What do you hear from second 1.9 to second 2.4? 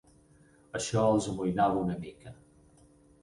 mica